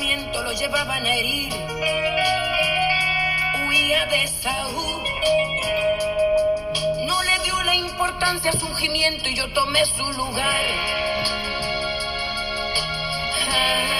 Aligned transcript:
lo 0.00 0.52
llevaban 0.52 1.04
a 1.04 1.14
herir. 1.14 1.52
Huía 3.66 4.06
de 4.06 4.28
Saúl. 4.28 5.02
No 7.04 7.22
le 7.24 7.38
dio 7.42 7.60
la 7.64 7.74
importancia 7.74 8.52
a 8.52 8.58
su 8.58 8.66
ungimiento 8.66 9.28
y 9.28 9.34
yo 9.34 9.52
tomé 9.52 9.84
su 9.84 10.04
lugar. 10.12 10.62
Ah, 13.50 13.90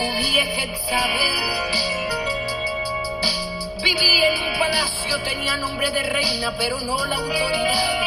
huí 0.00 0.38
a 0.38 0.46
Jezabel. 0.46 1.42
Viví 3.82 4.22
en 4.22 4.42
un 4.44 4.58
palacio, 4.60 5.18
tenía 5.24 5.56
nombre 5.56 5.90
de 5.90 6.04
reina, 6.04 6.54
pero 6.56 6.80
no 6.80 7.04
la 7.04 7.16
autoridad. 7.16 8.02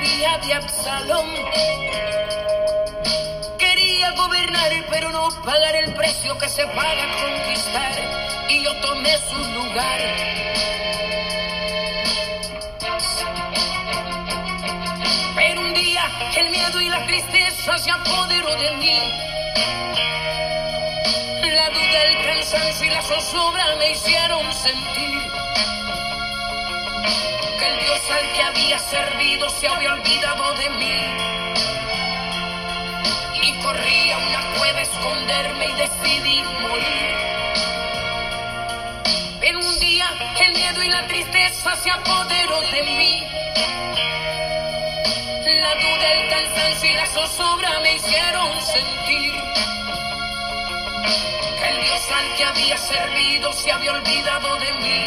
Huía 0.00 0.38
de 0.38 0.54
Absalón. 0.54 1.28
Pero 4.90 5.10
no 5.12 5.28
pagar 5.44 5.76
el 5.76 5.94
precio 5.94 6.36
que 6.38 6.48
se 6.48 6.66
paga 6.66 7.06
conquistar. 7.22 7.92
Y 8.48 8.64
yo 8.64 8.74
tomé 8.80 9.16
su 9.18 9.36
lugar. 9.36 10.00
Pero 15.36 15.60
un 15.60 15.74
día 15.74 16.04
el 16.36 16.50
miedo 16.50 16.80
y 16.80 16.88
la 16.88 17.06
tristeza 17.06 17.78
se 17.78 17.90
apoderó 17.90 18.56
de 18.56 18.70
mí. 18.76 18.98
La 21.52 21.70
duda, 21.70 22.02
el 22.02 22.24
cansancio 22.24 22.86
y 22.86 22.90
la 22.90 23.02
zozobra 23.02 23.76
me 23.76 23.90
hicieron 23.90 24.52
sentir 24.52 25.18
que 27.58 27.66
el 27.68 27.78
Dios 27.84 28.10
al 28.10 28.32
que 28.32 28.42
había 28.42 28.78
servido 28.78 29.48
se 29.50 29.68
había 29.68 29.92
olvidado 29.92 30.52
de 30.54 30.70
mí. 30.70 31.27
Esconderme 35.28 35.66
y 35.66 35.72
decidí 35.74 36.42
morir. 36.60 37.16
Pero 39.40 39.58
un 39.58 39.80
día 39.80 40.06
el 40.40 40.52
miedo 40.52 40.82
y 40.82 40.88
la 40.88 41.06
tristeza 41.06 41.76
se 41.76 41.90
apoderó 41.90 42.60
de 42.62 42.82
mí. 42.82 43.26
La 45.44 45.74
duda, 45.74 46.12
el 46.12 46.28
cansancio 46.30 46.90
y 46.90 46.94
la 46.94 47.06
zozobra 47.06 47.80
me 47.80 47.94
hicieron 47.96 48.48
sentir 48.62 49.32
que 51.58 51.68
el 51.68 51.82
Dios 51.82 52.10
al 52.10 52.36
que 52.36 52.44
había 52.44 52.78
servido 52.78 53.52
se 53.52 53.72
había 53.72 53.92
olvidado 53.92 54.56
de 54.56 54.72
mí. 54.72 55.04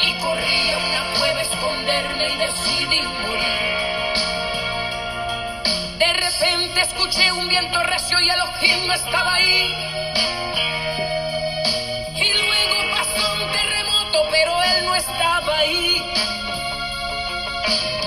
Y 0.00 0.12
corrí 0.20 0.70
a 0.72 0.78
una 0.78 1.18
cueva 1.18 1.38
a 1.38 1.42
esconderme 1.42 2.28
y 2.28 2.36
decidí 2.36 3.02
morir. 3.22 3.67
Escuché 6.80 7.32
un 7.32 7.48
viento 7.48 7.82
recio 7.82 8.20
y 8.20 8.28
Elohim 8.30 8.86
no 8.86 8.92
estaba 8.92 9.34
ahí. 9.34 9.74
Y 12.14 12.32
luego 12.34 12.76
pasó 12.96 13.32
un 13.34 13.52
terremoto, 13.52 14.26
pero 14.30 14.62
él 14.62 14.84
no 14.84 14.94
estaba 14.94 15.58
ahí. 15.58 16.02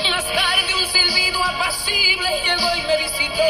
Más 0.09 0.23
tarde 0.25 0.75
un 0.79 0.85
silbido 0.87 1.43
apacible 1.43 2.29
llegó 2.45 2.75
y 2.75 2.81
me 2.83 2.97
visitó. 2.97 3.49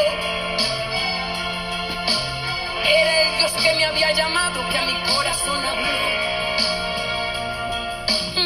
Era 2.85 3.21
el 3.21 3.37
Dios 3.37 3.51
que 3.51 3.73
me 3.75 3.85
había 3.85 4.11
llamado, 4.11 4.67
que 4.69 4.77
a 4.77 4.81
mi 4.83 4.95
corazón 5.13 5.65
habló. 5.65 5.91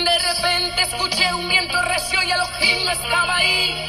De 0.04 0.20
repente 0.20 0.82
escuché 0.82 1.34
un 1.34 1.48
viento 1.48 1.82
recio 1.82 2.22
y 2.24 2.32
Elohim 2.32 2.86
no 2.86 2.92
estaba 2.92 3.38
ahí. 3.38 3.86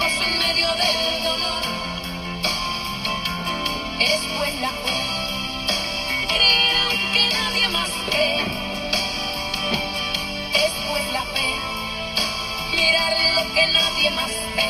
en 0.00 0.38
medio 0.38 0.68
del 0.68 1.24
dolor. 1.24 1.62
Eres 3.98 4.20
tú 4.20 4.44
en 4.44 4.62
la 4.62 4.70
fe. 4.70 4.98
Creer 6.28 6.76
aunque 6.84 7.28
nadie 7.34 7.68
más 7.68 7.90
ve. 8.12 8.28
Eres 10.54 10.72
tú 10.82 10.96
en 10.96 11.12
la 11.12 11.22
fe. 11.22 11.54
Mirar 12.76 13.16
lo 13.34 13.54
que 13.54 13.66
nadie 13.66 14.10
más 14.10 14.32
ve. 14.56 14.68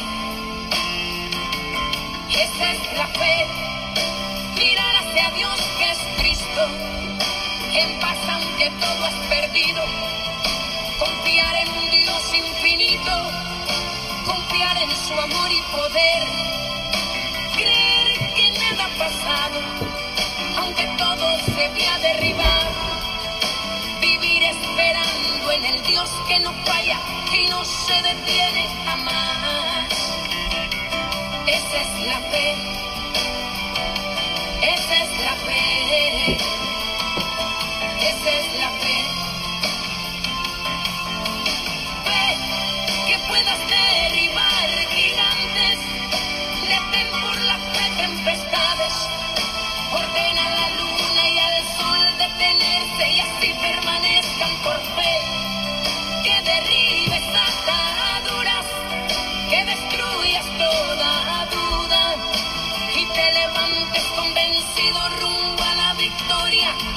Esa 2.30 2.72
es 2.72 2.96
la 2.96 3.06
fe. 3.08 3.46
Mirar 4.58 4.94
hacia 4.96 5.30
Dios 5.32 5.60
que 5.78 5.90
es 5.90 5.98
Cristo. 6.20 6.62
En 7.74 8.00
paz 8.00 8.18
aunque 8.32 8.70
todo 8.80 9.06
es 9.06 9.14
perdido. 9.28 9.82
Confiar 10.98 11.54
en 11.56 11.68
un 11.68 11.90
Dios 11.90 12.34
infinito 12.34 13.47
confiar 14.48 14.76
en 14.78 14.90
su 14.90 15.12
amor 15.14 15.52
y 15.52 15.62
poder 15.76 16.28
creer 17.54 18.34
que 18.34 18.50
nada 18.50 18.84
ha 18.84 18.98
pasado, 18.98 19.60
aunque 20.58 20.86
todo 20.96 21.38
se 21.54 21.68
vea 21.68 21.98
derribar. 21.98 22.68
Vivir 24.00 24.42
esperando 24.44 25.52
en 25.52 25.64
el 25.64 25.82
Dios 25.82 26.10
que 26.28 26.38
no 26.40 26.52
falla 26.64 26.98
y 27.32 27.48
no 27.48 27.64
se 27.64 27.94
detiene 27.94 28.66
jamás. 28.84 29.88
Esa 31.46 31.82
es 31.82 32.06
la 32.06 32.18
fe. 32.30 32.54
Esa 34.62 35.02
es 35.04 35.24
la 35.24 35.34
fe. 35.46 36.36
Esa 38.00 38.30
es 38.30 38.58
la 38.60 38.70
fe. 38.70 39.17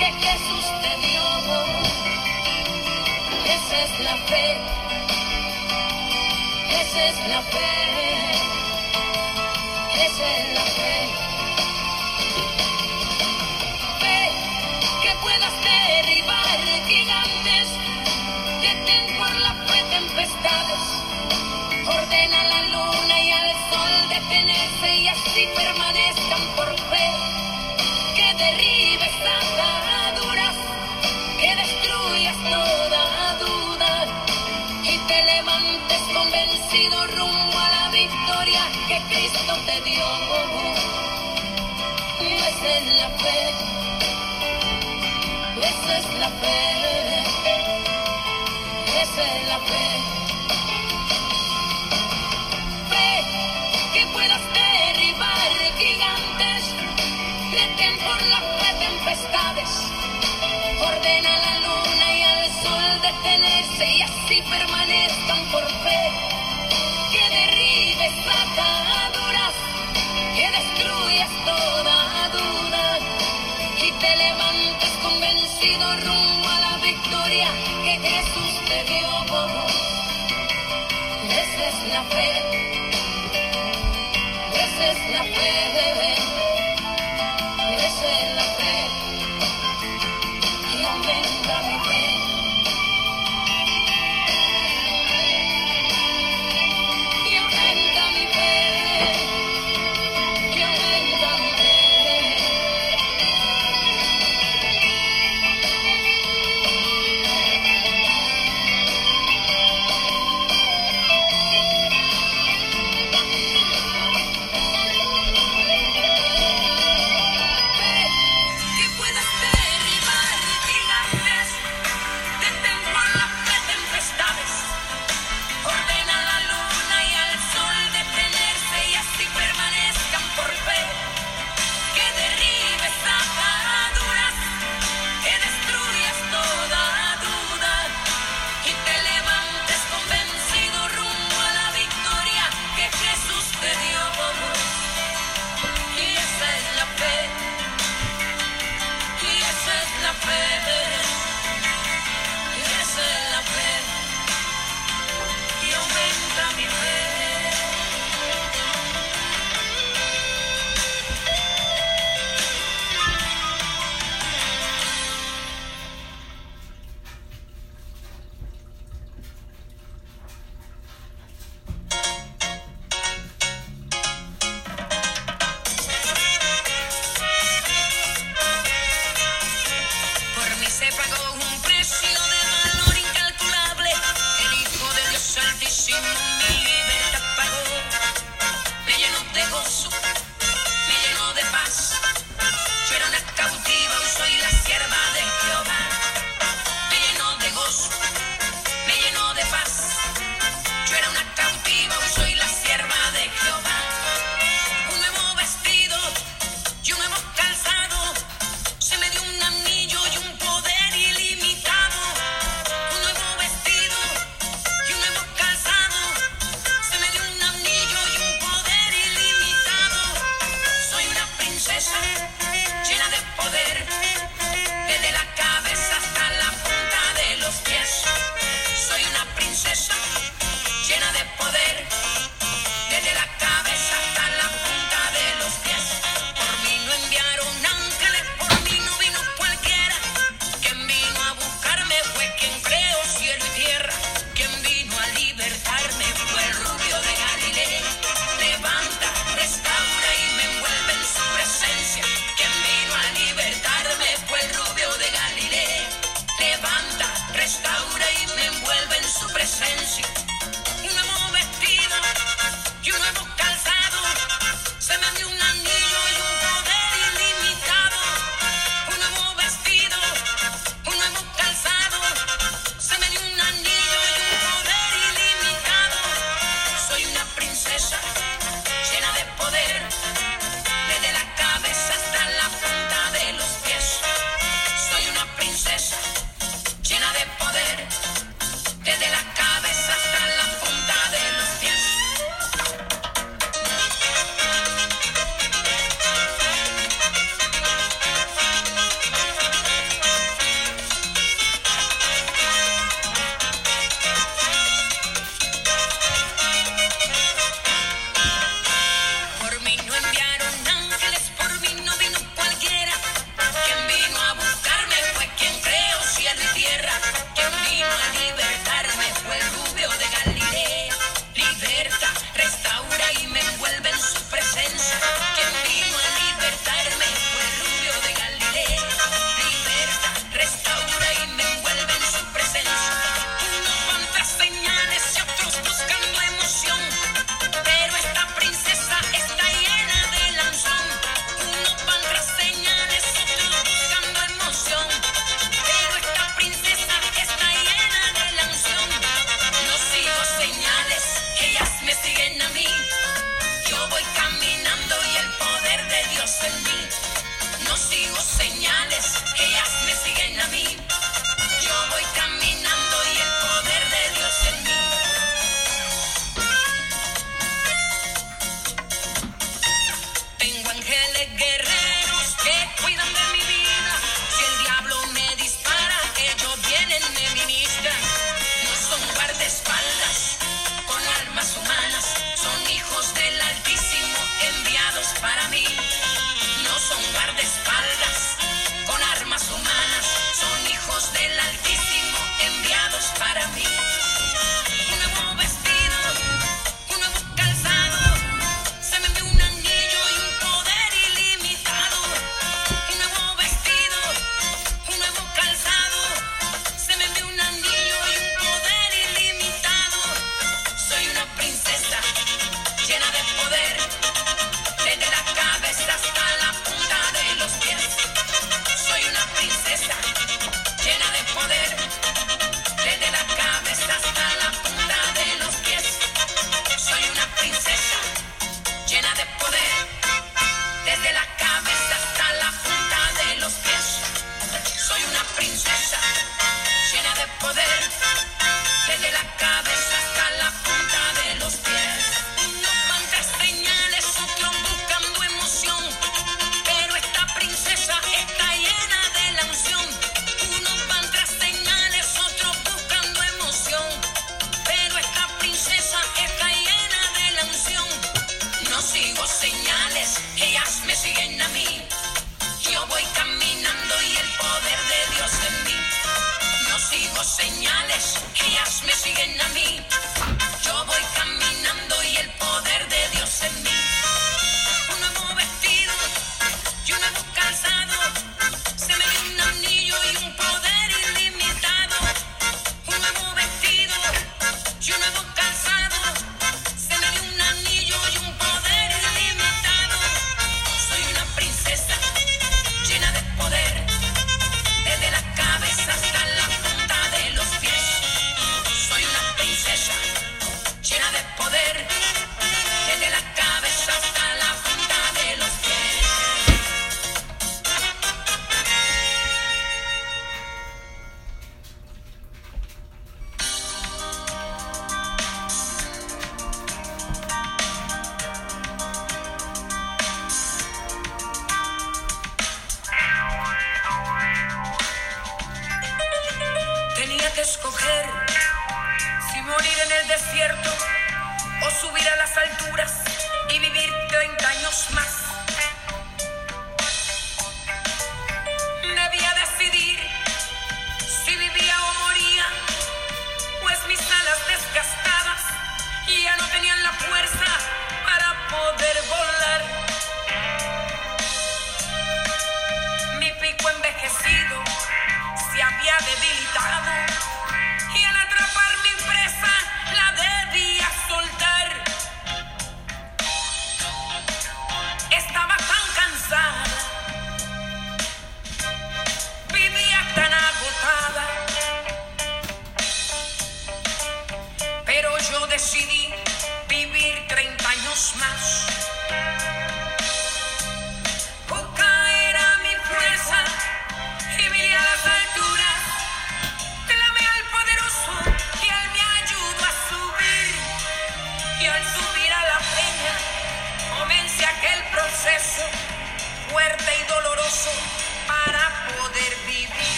que 0.00 0.06
Jesús 0.26 0.66
te 0.82 0.92
dio. 1.06 1.22
Esa 3.56 3.76
es 3.84 4.00
la 4.00 4.16
fe, 4.30 4.46
esa 6.80 7.00
es 7.10 7.18
la 7.28 7.42
fe, 7.54 7.72
esa 10.06 10.26
es 10.38 10.54
la 10.54 10.64
fe. 10.76 10.89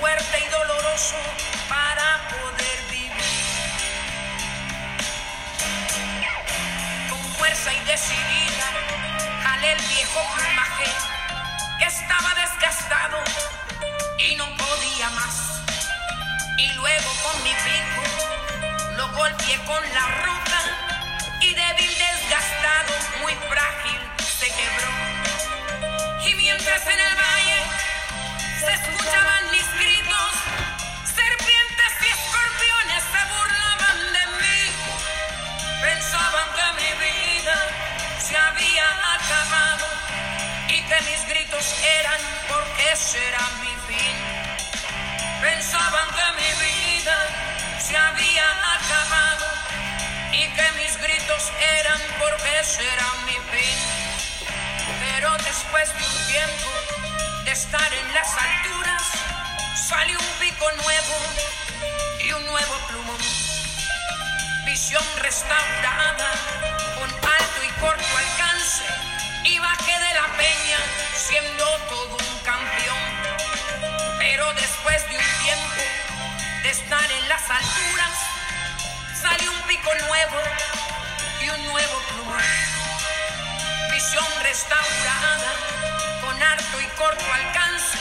fuerte 0.00 0.44
y 0.44 0.48
doloroso 0.48 1.16
para 1.68 2.20
poder 2.28 2.78
vivir. 2.90 3.12
Con 7.08 7.22
fuerza 7.34 7.72
y 7.72 7.80
decidida, 7.84 8.66
jalé 9.42 9.72
el 9.72 9.82
viejo 9.82 10.20
plumaje 10.34 10.90
que 11.78 11.84
estaba 11.86 12.34
desgastado 12.34 13.18
y 14.18 14.36
no 14.36 14.46
podía 14.56 15.10
más. 15.10 15.62
Y 16.56 16.72
luego 16.72 17.10
con 17.22 17.42
mi 17.42 17.50
pico 17.50 18.02
lo 18.96 19.08
golpeé 19.12 19.56
con 19.64 19.82
la 19.94 20.06
ruta 20.24 20.60
y 21.40 21.54
débil, 21.54 21.92
desgastado, 21.98 22.94
muy 23.22 23.34
frágil, 23.48 24.00
se 24.38 24.46
quebró. 24.46 25.20
Y 26.26 26.34
mientras 26.34 26.86
en 26.86 26.98
el 26.98 27.14
valle 27.16 27.49
se 28.60 28.70
escuchaban 28.70 29.50
mis 29.52 29.66
gritos, 29.78 30.32
serpientes 31.16 31.92
y 32.02 32.08
escorpiones 32.12 33.02
se 33.10 33.22
burlaban 33.32 33.98
de 34.12 34.24
mí. 34.36 34.60
Pensaban 35.80 36.46
que 36.56 36.66
mi 36.76 36.92
vida 37.00 37.56
se 38.20 38.36
había 38.36 38.86
acabado 39.16 39.86
y 40.68 40.82
que 40.82 41.00
mis 41.08 41.26
gritos 41.26 41.74
eran 42.00 42.20
porque 42.50 42.96
será 42.96 43.40
mi 43.62 43.74
fin. 43.88 44.16
Pensaban 45.40 46.08
que 46.10 46.26
mi 46.40 46.52
vida 46.60 47.16
se 47.80 47.96
había 47.96 48.46
acabado 48.76 49.46
y 50.32 50.46
que 50.52 50.72
mis 50.72 50.98
gritos 50.98 51.50
eran 51.78 52.00
porque 52.18 52.62
será 52.64 53.08
mi 53.24 53.38
fin. 53.52 53.78
Pero 55.00 55.30
después 55.38 55.88
de 55.96 56.04
un 56.04 56.26
tiempo 56.26 56.99
de 57.50 57.54
estar 57.54 57.92
en 57.92 58.14
las 58.14 58.28
alturas 58.28 59.02
sale 59.74 60.16
un 60.16 60.26
pico 60.38 60.70
nuevo 60.70 61.16
y 62.24 62.30
un 62.30 62.46
nuevo 62.46 62.74
plumón. 62.86 63.18
Visión 64.64 65.02
restaurada 65.18 66.30
con 66.94 67.10
alto 67.10 67.60
y 67.66 67.80
corto 67.80 68.16
alcance 68.18 68.84
y 69.42 69.58
bajé 69.58 69.98
de 69.98 70.14
la 70.14 70.26
peña 70.36 70.78
siendo 71.12 71.64
todo 71.88 72.18
un 72.18 72.38
campeón. 72.44 73.08
Pero 74.20 74.54
después 74.54 75.08
de 75.08 75.18
un 75.18 75.30
tiempo 75.42 75.82
de 76.62 76.70
estar 76.70 77.10
en 77.10 77.28
las 77.28 77.50
alturas 77.50 78.14
sale 79.20 79.48
un 79.48 79.60
pico 79.62 79.90
nuevo 80.06 80.38
y 81.42 81.48
un 81.48 81.66
nuevo 81.66 82.00
plumón. 82.10 82.44
Visión 83.90 84.28
restaurada 84.44 85.99
con 86.30 86.40
harto 86.40 86.80
y 86.80 86.86
corto 86.96 87.24
alcance 87.32 87.98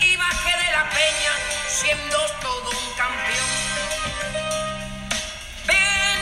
y 0.00 0.16
baje 0.16 0.64
de 0.64 0.72
la 0.72 0.90
peña 0.90 1.32
siendo 1.68 2.18
todo 2.40 2.70
un 2.70 2.94
campeón. 2.96 3.50
Ven 5.66 6.20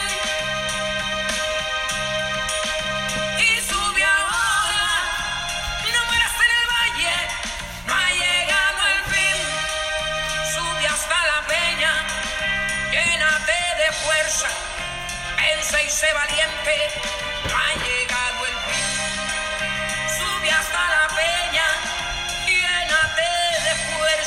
y 3.38 3.60
sube 3.60 4.04
ahora, 4.04 4.90
no 5.94 6.04
mueraste 6.08 6.44
en 6.44 6.52
el 6.60 6.66
valle, 6.76 7.16
no 7.86 7.94
ha 7.94 8.10
llegado 8.10 8.80
el 8.96 9.02
fin, 9.14 9.38
sube 10.54 10.86
hasta 10.88 11.18
la 11.26 11.40
peña, 11.46 11.92
llénate 12.92 13.58
de 13.82 13.92
fuerza, 14.04 14.48
vensa 15.38 15.82
y 15.82 15.88
sé 15.88 16.12
valiente, 16.12 16.74
ha 17.46 17.72
llegado 17.82 18.18
a 18.18 18.24
la. 18.24 18.29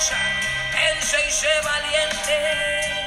fuerza, 0.03 0.17
el 0.91 1.03
se 1.03 1.27
hice 1.27 1.47
valiente. 1.63 3.02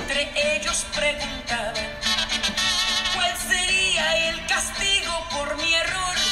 entre 0.00 0.56
ellos 0.56 0.86
preguntaban, 0.94 1.74
¿cuál 3.14 3.36
sería 3.36 4.28
el 4.30 4.46
castigo 4.46 5.12
por 5.30 5.56
mi 5.56 5.74
error? 5.74 6.27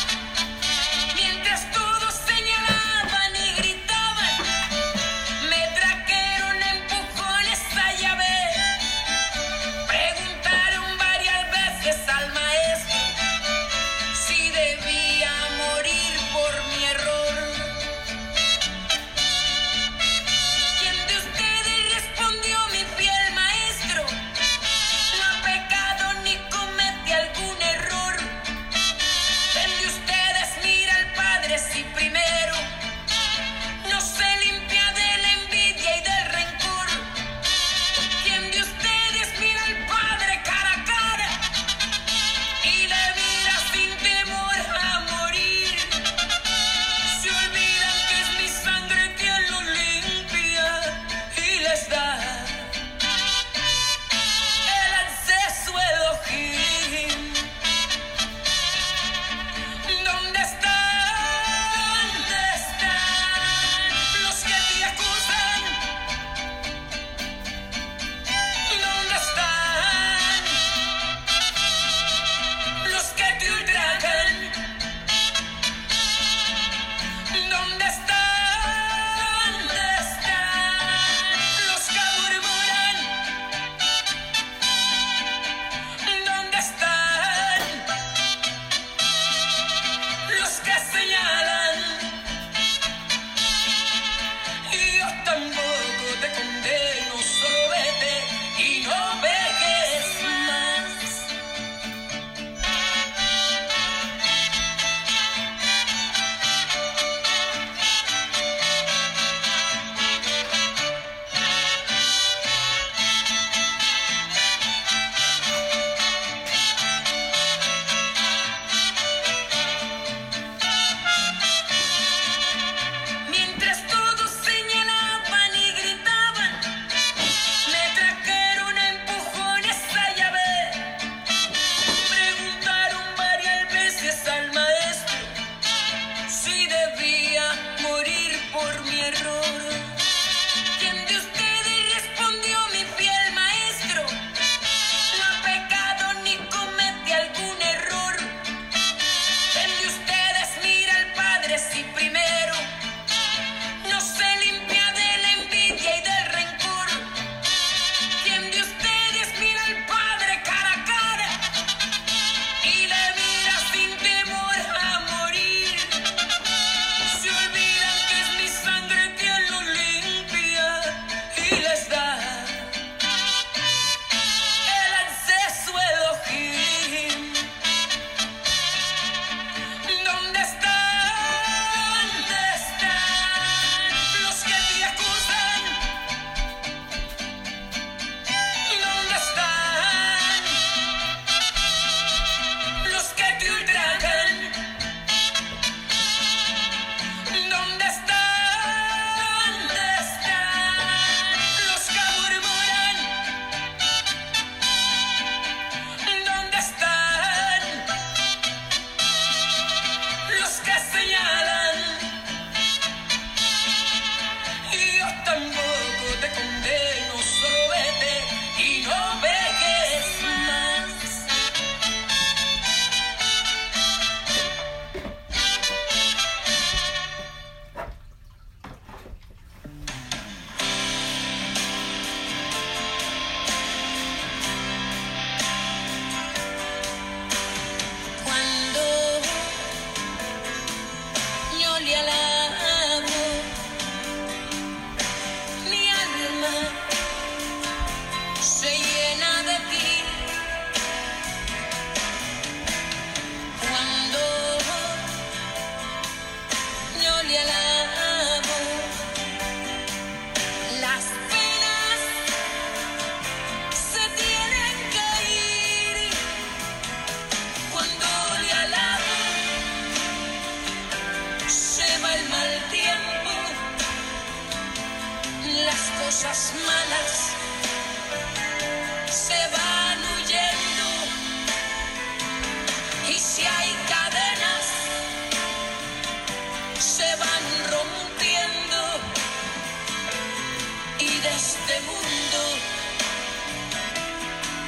de 291.28 291.36
este 291.36 291.80
mundo, 291.80 292.38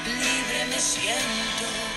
libre 0.06 0.66
me 0.70 0.80
siento. 0.80 1.87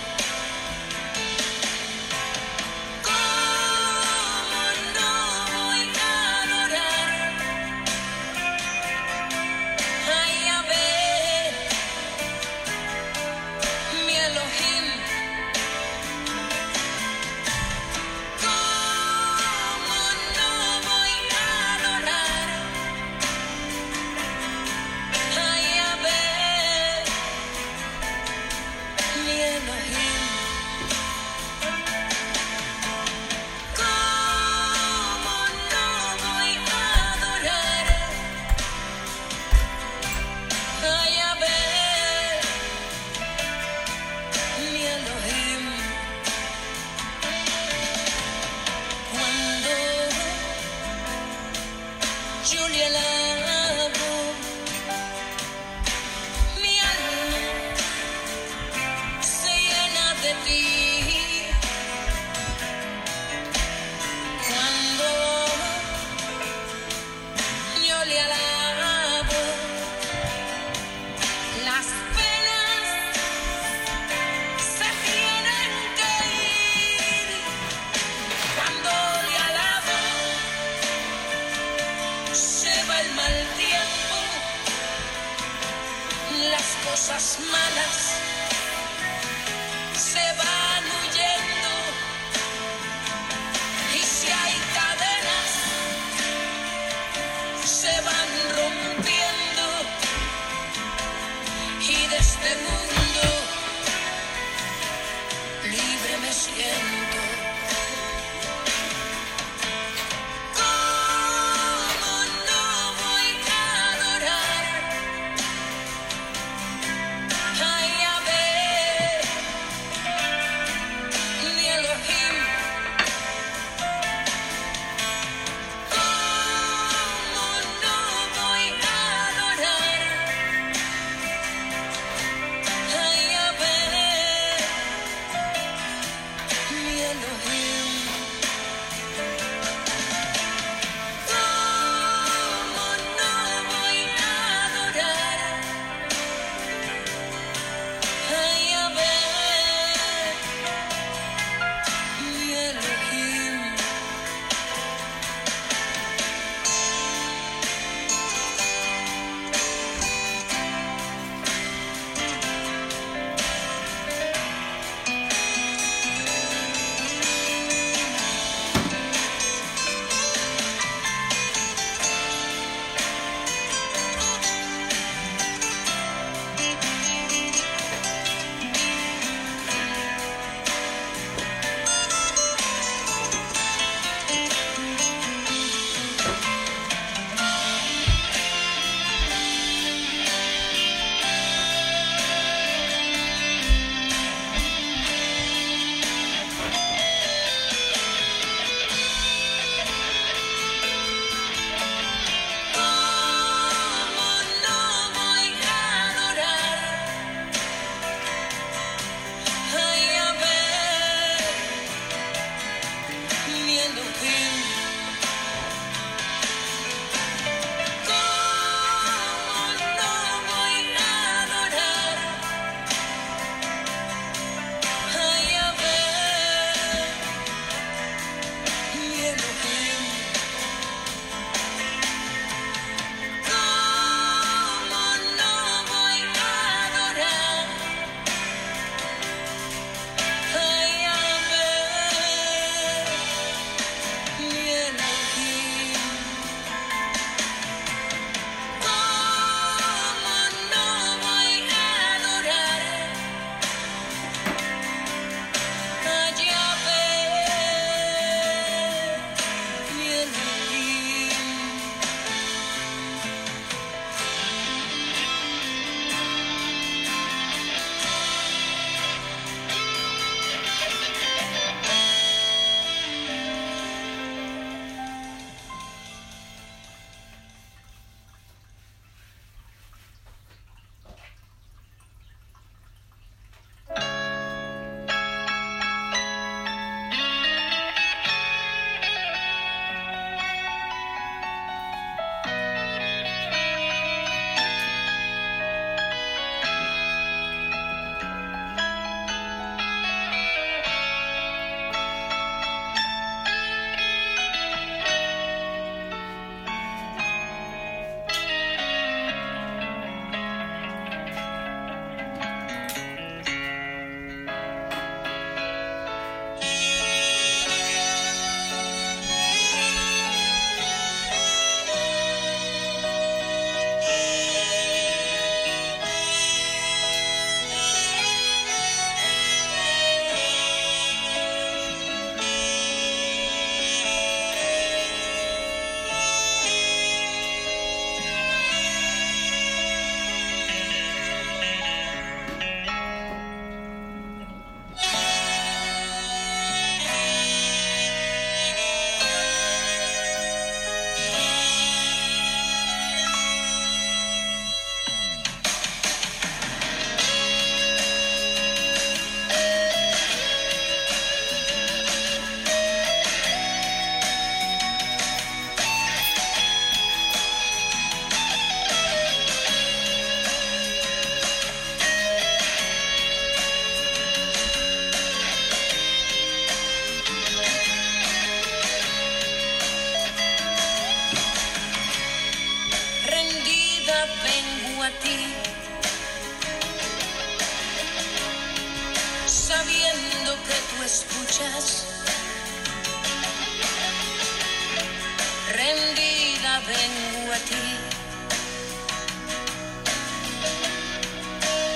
vengo 396.92 397.54
a 397.54 397.60
ti. 397.69 397.83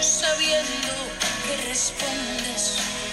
Sabiendo 0.02 0.94
que 1.44 1.68
respondes. 1.68 3.05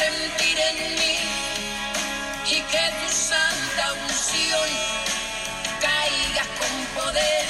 sentir 0.00 0.58
en 0.70 0.78
mí 0.98 1.16
y 2.46 2.58
que 2.72 2.84
tu 3.00 3.08
santa 3.12 3.84
unción 4.06 4.70
caiga 5.86 6.44
con 6.58 7.02
poder 7.02 7.44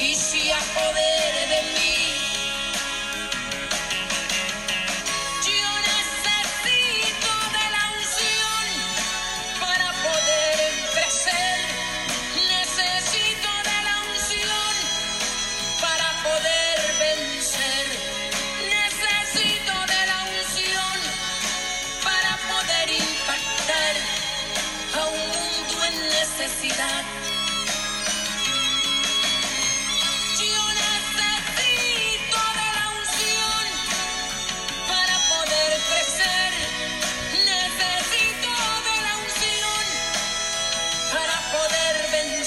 y 0.00 0.14
sea 0.14 0.58
poder. 0.74 1.03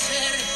ser 0.08 0.47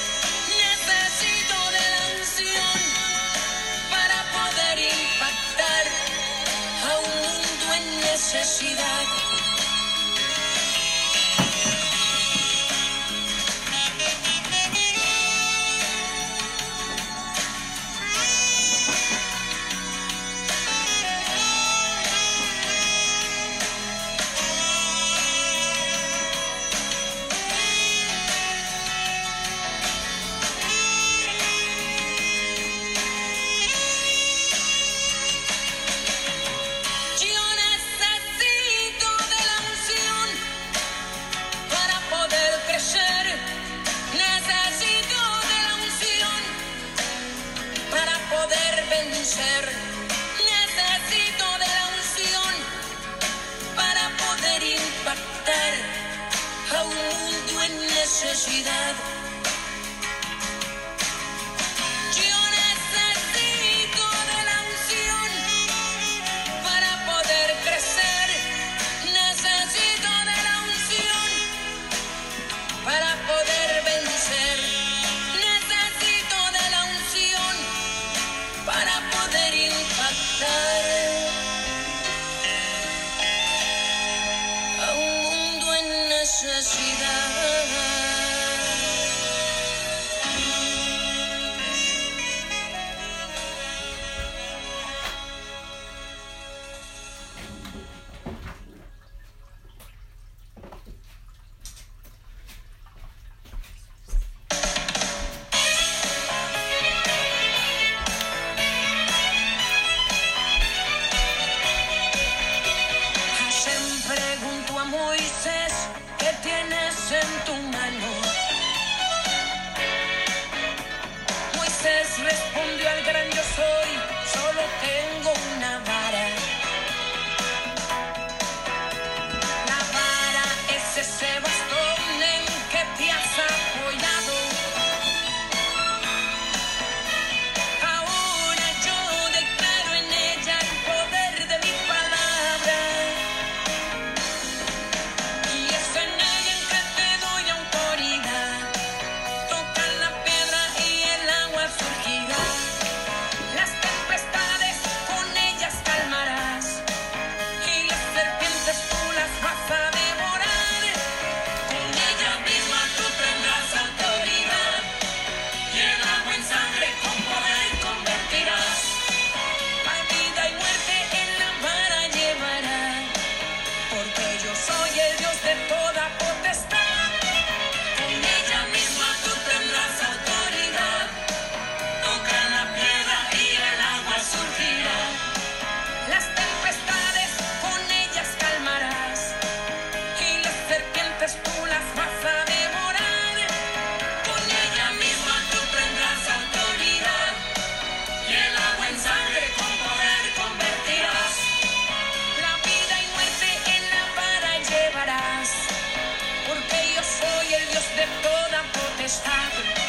toda 209.20 209.22
potestad. 209.24 209.81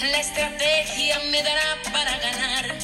La 0.00 0.18
estrategia 0.20 1.18
me 1.30 1.42
dará 1.42 1.78
para 1.90 2.18
ganar, 2.18 2.75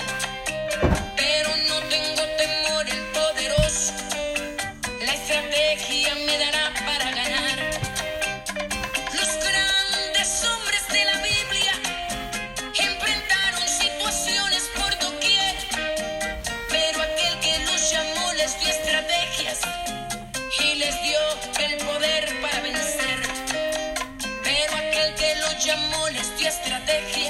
les 26.87 27.15
dio 27.15 27.22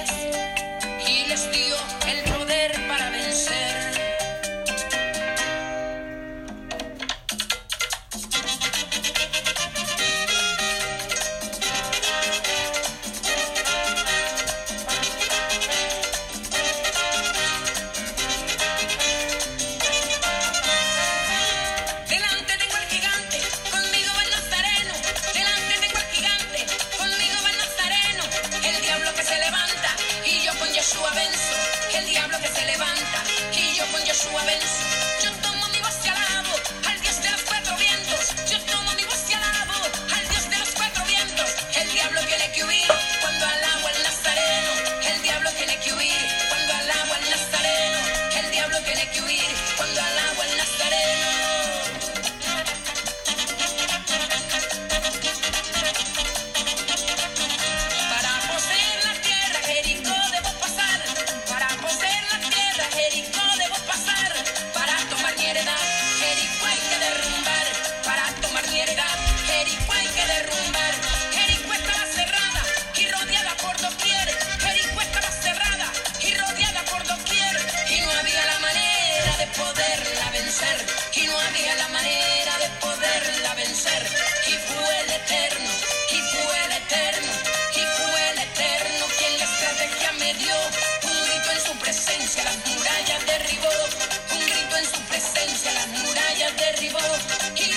He 96.83 97.72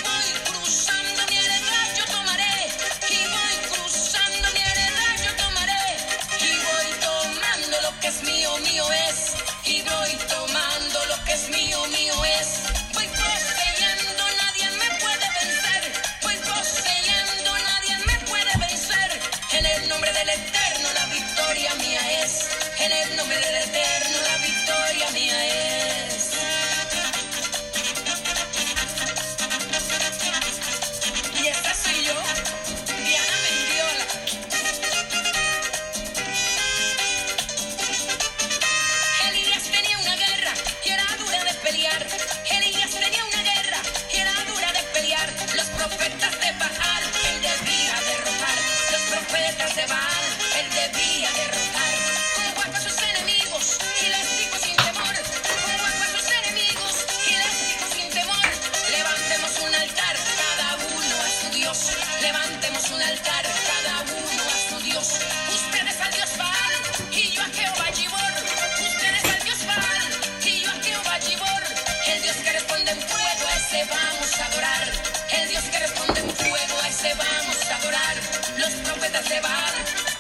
vamos 74.36 74.39
a 74.39 74.45
adorar. 74.45 74.91
El 75.31 75.49
Dios 75.49 75.63
que 75.63 75.79
responde 75.79 76.19
en 76.19 76.29
fuego, 76.36 76.79
a 76.81 76.89
ese 76.89 77.13
vamos 77.13 77.57
a 77.69 77.75
adorar. 77.75 78.15
Los 78.57 78.73
profetas 78.88 79.29
de 79.29 79.39
Baal 79.39 79.73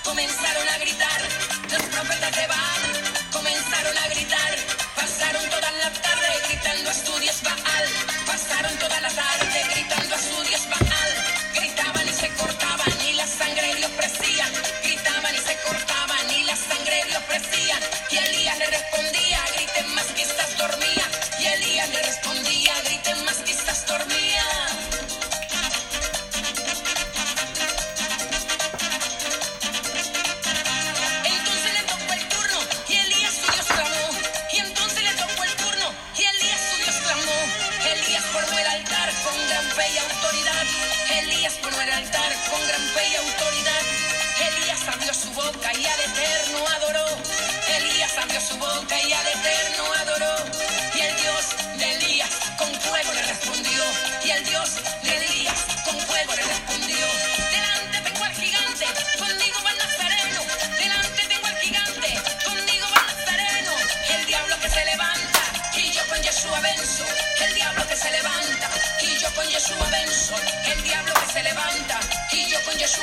comenzaron 0.03 0.69
a 0.69 0.77
gritar. 0.77 1.21
Los 1.71 1.81
profetas 1.83 2.35
de 2.35 2.47
Baal 2.47 3.31
comenzaron 3.31 3.97
a 3.97 4.07
gritar. 4.07 4.55
Pasaron 4.95 5.49
toda 5.49 5.71
la 5.71 5.89
tarde 5.91 6.27
gritando 6.47 6.89
a 6.89 7.19
Dios 7.19 7.41
Baal. 7.43 8.14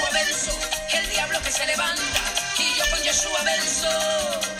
Yeshua 0.01 0.59
el 0.95 1.09
diablo 1.11 1.41
que 1.43 1.51
se 1.51 1.67
levanta, 1.67 2.21
y 2.59 2.79
yo 2.79 2.85
con 2.91 3.03
Yeshua 3.03 3.43
Benzo. 3.43 4.52